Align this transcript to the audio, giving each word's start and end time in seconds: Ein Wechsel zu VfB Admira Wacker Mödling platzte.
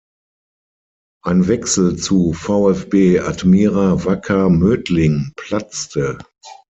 Ein 1.23 1.47
Wechsel 1.47 1.95
zu 1.95 2.33
VfB 2.33 3.19
Admira 3.19 4.03
Wacker 4.03 4.49
Mödling 4.49 5.31
platzte. 5.35 6.17